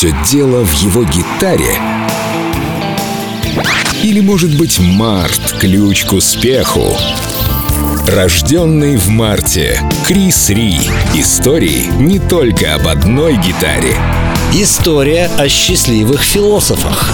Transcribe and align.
все 0.00 0.16
дело 0.24 0.64
в 0.64 0.72
его 0.72 1.04
гитаре? 1.04 1.78
Или, 4.02 4.20
может 4.20 4.56
быть, 4.56 4.78
март— 4.78 5.56
ключ 5.60 6.06
к 6.06 6.14
успеху? 6.14 6.96
Рожденный 8.06 8.96
в 8.96 9.10
марте. 9.10 9.78
Крис 10.06 10.48
Ри. 10.48 10.80
Истории 11.12 11.90
не 11.98 12.18
только 12.18 12.76
об 12.76 12.88
одной 12.88 13.36
гитаре. 13.36 13.94
История 14.54 15.30
о 15.36 15.50
счастливых 15.50 16.22
философах. 16.22 17.12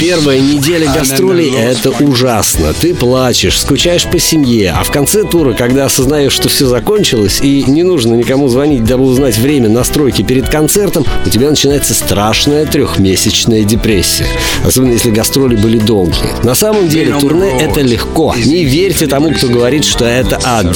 Первая 0.00 0.40
неделя 0.40 0.90
гастролей— 0.90 1.52
это 1.58 1.90
ужасно. 1.90 2.72
Ты 2.72 2.94
плачешь, 2.94 3.60
скучаешь 3.60 4.06
по 4.06 4.18
семье, 4.18 4.74
а 4.74 4.82
в 4.82 4.90
конце 4.90 5.24
тура, 5.24 5.52
когда 5.52 5.84
осознаешь, 5.84 6.32
что 6.32 6.48
все 6.48 6.66
закончилось 6.66 7.40
и 7.42 7.64
не 7.66 7.82
нужно 7.82 8.14
никому 8.14 8.48
звонить, 8.48 8.84
дабы 8.84 9.04
узнать 9.04 9.36
время 9.36 9.68
настройки 9.68 10.22
перед 10.22 10.48
концертом, 10.48 11.04
у 11.26 11.28
тебя 11.28 11.50
начинается 11.50 11.92
страшная 11.92 12.64
трехмесячная 12.64 13.64
депрессия. 13.64 14.26
Особенно 14.64 14.92
если 14.92 15.10
гастроли 15.10 15.56
были 15.56 15.76
долгие. 15.76 16.44
На 16.44 16.54
самом 16.54 16.88
деле 16.88 17.12
турне— 17.20 17.50
это 17.60 17.82
легко. 17.82 18.34
Не 18.42 18.64
верьте 18.64 19.06
тому, 19.06 19.32
кто 19.32 19.48
говорит, 19.48 19.84
что 19.84 20.06
это 20.06 20.40
ад. 20.42 20.74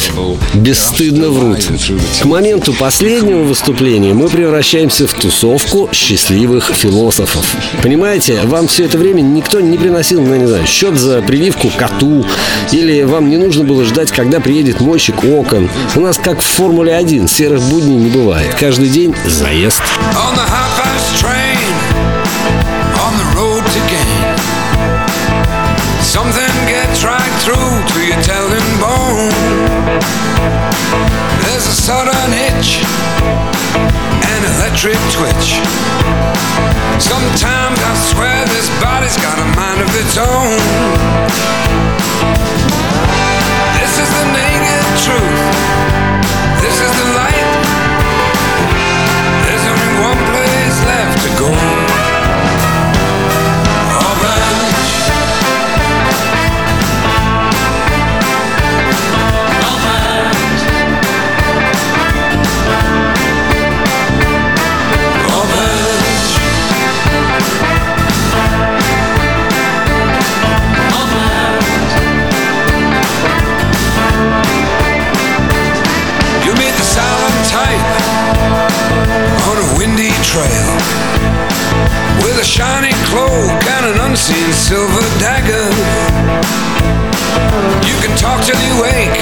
Бесстыдно 0.53 1.31
врут. 1.31 1.67
К 2.21 2.27
моменту 2.27 2.75
последнего 2.75 3.43
выступления 3.43 4.13
мы 4.13 4.34
превращаемся 4.35 5.07
в 5.07 5.15
тусовку 5.15 5.89
счастливых 5.93 6.73
философов. 6.75 7.55
Понимаете, 7.85 8.41
вам 8.43 8.67
все 8.67 8.87
это 8.87 8.99
время 8.99 9.21
никто 9.21 9.61
не 9.61 9.79
приносил, 9.79 10.21
ну, 10.23 10.35
не 10.35 10.47
знаю, 10.47 10.67
счет 10.67 10.99
за 10.99 11.23
прививку 11.23 11.71
коту, 11.77 12.27
или 12.73 13.05
вам 13.05 13.31
не 13.31 13.37
нужно 13.37 13.63
было 13.63 13.85
ждать, 13.85 14.11
когда 14.11 14.41
приедет 14.41 14.81
мойщик 14.81 15.23
окон. 15.23 15.71
У 15.95 16.01
нас 16.01 16.19
как 16.19 16.41
в 16.41 16.45
Формуле 16.45 16.97
1, 16.97 17.29
серых 17.29 17.63
будней 17.63 17.95
не 17.95 18.11
бывает. 18.11 18.53
Каждый 18.59 18.89
день 18.89 19.15
заезд. 19.25 19.83
Something 20.13 21.34
electric 34.85 35.13
twitch. 35.13 35.65
Sometimes 37.01 37.81
I 37.81 37.94
trail 80.35 80.75
with 82.27 82.35
a 82.43 82.45
shiny 82.45 82.91
cloak 83.07 83.61
and 83.79 83.85
an 83.87 83.99
unseen 84.11 84.51
silver 84.51 85.07
dagger. 85.23 85.71
You 87.87 87.95
can 88.03 88.11
talk 88.19 88.43
till 88.43 88.59
you 88.67 88.75
wake, 88.83 89.15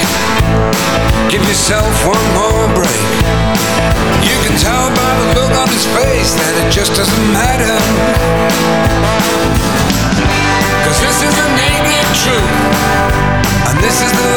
give 1.29 1.45
yourself 1.45 1.93
one 2.09 2.27
more 2.33 2.65
break. 2.73 3.09
You 4.25 4.37
can 4.41 4.57
tell 4.57 4.89
by 4.89 5.13
the 5.21 5.27
look 5.37 5.53
on 5.61 5.69
his 5.69 5.85
face 5.93 6.33
that 6.41 6.55
it 6.65 6.73
just 6.73 6.97
doesn't 6.97 7.29
matter. 7.37 7.77
Cause 10.89 10.99
this 11.05 11.19
is 11.29 11.35
the 11.37 11.49
naked 11.61 12.09
truth, 12.25 12.57
and 13.69 13.77
this 13.85 14.01
is 14.01 14.13
the 14.17 14.32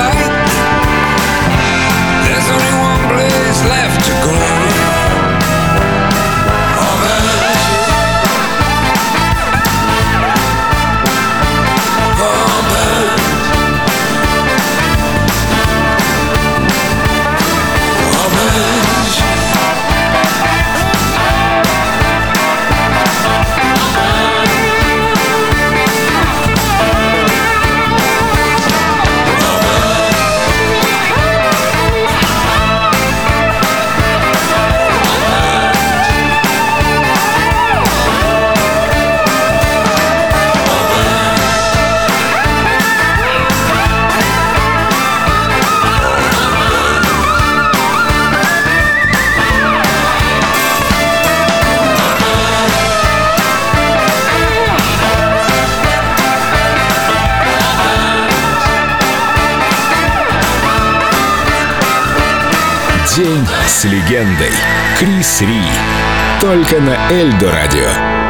День 63.15 63.47
с 63.65 63.85
легендой. 63.85 64.51
Крис 64.99 65.39
Ри. 65.39 65.61
Только 66.41 66.81
на 66.81 66.97
Эльдо 67.09 67.49
радио. 67.49 68.24